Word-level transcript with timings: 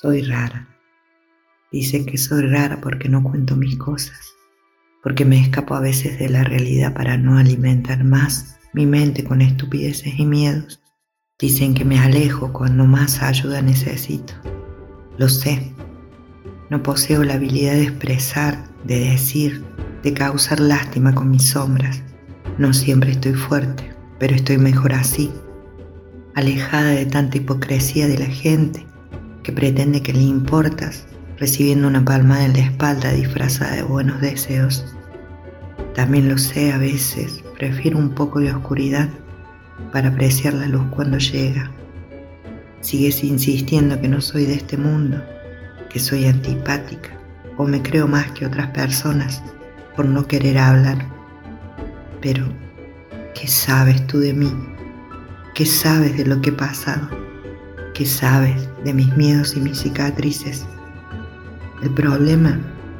Soy 0.00 0.22
rara. 0.22 0.66
Dicen 1.70 2.04
que 2.04 2.18
soy 2.18 2.48
rara 2.48 2.80
porque 2.80 3.08
no 3.08 3.22
cuento 3.22 3.54
mis 3.54 3.76
cosas, 3.76 4.34
porque 5.04 5.24
me 5.24 5.40
escapo 5.40 5.76
a 5.76 5.80
veces 5.80 6.18
de 6.18 6.28
la 6.28 6.42
realidad 6.42 6.92
para 6.94 7.16
no 7.16 7.38
alimentar 7.38 8.02
más 8.02 8.58
mi 8.72 8.86
mente 8.86 9.22
con 9.22 9.40
estupideces 9.40 10.18
y 10.18 10.26
miedos. 10.26 10.82
Dicen 11.38 11.74
que 11.74 11.84
me 11.84 12.00
alejo 12.00 12.52
cuando 12.52 12.84
más 12.86 13.22
ayuda 13.22 13.62
necesito. 13.62 14.34
Lo 15.16 15.28
sé. 15.28 15.72
No 16.70 16.82
poseo 16.82 17.22
la 17.22 17.34
habilidad 17.34 17.74
de 17.74 17.84
expresar, 17.84 18.68
de 18.82 18.98
decir, 18.98 19.64
de 20.02 20.12
causar 20.12 20.58
lástima 20.58 21.14
con 21.14 21.30
mis 21.30 21.50
sombras. 21.50 22.02
No 22.58 22.74
siempre 22.74 23.12
estoy 23.12 23.34
fuerte, 23.34 23.94
pero 24.18 24.34
estoy 24.34 24.58
mejor 24.58 24.92
así, 24.92 25.30
alejada 26.34 26.90
de 26.90 27.06
tanta 27.06 27.36
hipocresía 27.36 28.08
de 28.08 28.18
la 28.18 28.26
gente 28.26 28.84
que 29.44 29.52
pretende 29.52 30.02
que 30.02 30.12
le 30.12 30.22
importas 30.22 31.06
recibiendo 31.38 31.86
una 31.86 32.04
palmada 32.04 32.46
en 32.46 32.54
la 32.54 32.60
espalda 32.60 33.12
disfrazada 33.12 33.76
de 33.76 33.82
buenos 33.82 34.20
deseos. 34.20 34.84
También 35.94 36.28
lo 36.28 36.38
sé 36.38 36.72
a 36.72 36.78
veces, 36.78 37.44
prefiero 37.56 37.98
un 37.98 38.10
poco 38.10 38.40
de 38.40 38.52
oscuridad 38.52 39.08
para 39.92 40.08
apreciar 40.08 40.54
la 40.54 40.66
luz 40.66 40.84
cuando 40.90 41.18
llega. 41.18 41.70
Sigues 42.80 43.22
insistiendo 43.22 44.00
que 44.00 44.08
no 44.08 44.20
soy 44.20 44.46
de 44.46 44.54
este 44.54 44.76
mundo, 44.76 45.22
que 45.90 45.98
soy 45.98 46.24
antipática 46.24 47.10
o 47.56 47.64
me 47.64 47.82
creo 47.82 48.08
más 48.08 48.30
que 48.32 48.46
otras 48.46 48.68
personas 48.68 49.42
por 49.94 50.06
no 50.06 50.26
querer 50.26 50.58
hablar. 50.58 51.06
Pero, 52.20 52.46
¿qué 53.34 53.46
sabes 53.46 54.06
tú 54.06 54.20
de 54.20 54.32
mí? 54.32 54.52
¿Qué 55.54 55.66
sabes 55.66 56.16
de 56.16 56.24
lo 56.24 56.40
que 56.40 56.50
he 56.50 56.52
pasado? 56.52 57.23
¿Qué 57.94 58.06
sabes 58.06 58.68
de 58.84 58.92
mis 58.92 59.16
miedos 59.16 59.54
y 59.56 59.60
mis 59.60 59.78
cicatrices? 59.78 60.66
El 61.80 61.90
problema 61.90 62.58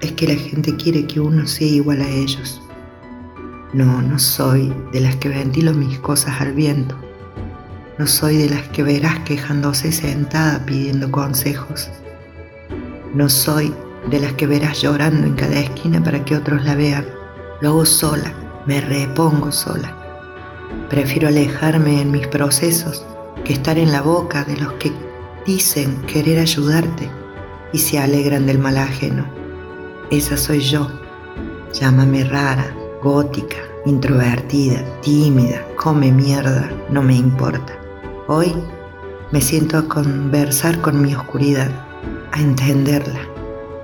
es 0.00 0.12
que 0.12 0.28
la 0.28 0.36
gente 0.36 0.76
quiere 0.76 1.04
que 1.08 1.18
uno 1.18 1.44
sea 1.44 1.66
igual 1.66 2.02
a 2.02 2.08
ellos. 2.08 2.62
No, 3.72 4.00
no 4.00 4.16
soy 4.16 4.72
de 4.92 5.00
las 5.00 5.16
que 5.16 5.28
ventilo 5.28 5.74
mis 5.74 5.98
cosas 5.98 6.40
al 6.40 6.52
viento. 6.52 6.96
No 7.98 8.06
soy 8.06 8.36
de 8.36 8.48
las 8.48 8.62
que 8.68 8.84
verás 8.84 9.18
quejándose 9.24 9.90
sentada 9.90 10.64
pidiendo 10.64 11.10
consejos. 11.10 11.90
No 13.12 13.28
soy 13.28 13.74
de 14.08 14.20
las 14.20 14.34
que 14.34 14.46
verás 14.46 14.82
llorando 14.82 15.26
en 15.26 15.34
cada 15.34 15.58
esquina 15.58 16.00
para 16.00 16.24
que 16.24 16.36
otros 16.36 16.64
la 16.64 16.76
vean. 16.76 17.06
Lo 17.60 17.70
hago 17.70 17.86
sola, 17.86 18.32
me 18.66 18.80
repongo 18.80 19.50
sola. 19.50 19.96
Prefiero 20.88 21.26
alejarme 21.26 22.02
en 22.02 22.12
mis 22.12 22.28
procesos 22.28 23.04
que 23.46 23.52
estar 23.52 23.78
en 23.78 23.92
la 23.92 24.02
boca 24.02 24.42
de 24.42 24.56
los 24.56 24.72
que 24.72 24.92
dicen 25.46 26.02
querer 26.02 26.40
ayudarte 26.40 27.08
y 27.72 27.78
se 27.78 27.96
alegran 27.96 28.44
del 28.44 28.58
mal 28.58 28.76
ajeno. 28.76 29.24
Esa 30.10 30.36
soy 30.36 30.58
yo. 30.58 30.90
Llámame 31.72 32.24
rara, 32.24 32.74
gótica, 33.04 33.58
introvertida, 33.84 34.82
tímida, 35.00 35.64
come 35.76 36.10
mierda, 36.10 36.68
no 36.90 37.02
me 37.02 37.14
importa. 37.14 37.72
Hoy 38.26 38.52
me 39.30 39.40
siento 39.40 39.78
a 39.78 39.86
conversar 39.86 40.80
con 40.80 41.00
mi 41.00 41.14
oscuridad, 41.14 41.70
a 42.32 42.40
entenderla. 42.40 43.20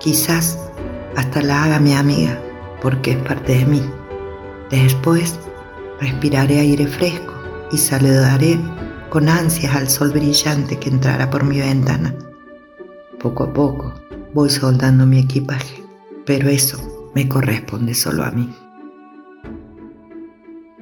Quizás 0.00 0.58
hasta 1.14 1.42
la 1.42 1.62
haga 1.62 1.78
mi 1.78 1.94
amiga, 1.94 2.36
porque 2.82 3.12
es 3.12 3.18
parte 3.18 3.58
de 3.58 3.66
mí. 3.66 3.82
Después 4.70 5.38
respiraré 6.00 6.58
aire 6.58 6.88
fresco 6.88 7.34
y 7.70 7.78
saludaré 7.78 8.58
con 9.14 9.28
ansias 9.28 9.76
al 9.76 9.88
sol 9.88 10.10
brillante 10.10 10.76
que 10.76 10.88
entrará 10.88 11.30
por 11.30 11.44
mi 11.44 11.60
ventana. 11.60 12.12
Poco 13.20 13.44
a 13.44 13.52
poco 13.52 13.94
voy 14.32 14.50
soldando 14.50 15.06
mi 15.06 15.20
equipaje, 15.20 15.84
pero 16.26 16.48
eso 16.48 17.10
me 17.14 17.28
corresponde 17.28 17.94
solo 17.94 18.24
a 18.24 18.32
mí. 18.32 18.52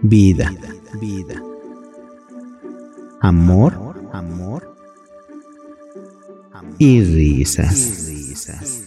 Vida, 0.00 0.50
vida. 0.98 1.42
Amor, 3.20 4.02
amor. 4.14 4.74
Y 6.78 7.04
risas. 7.04 8.81